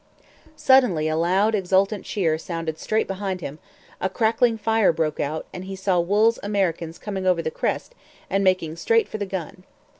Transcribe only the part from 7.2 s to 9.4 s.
over the crest and making straight for the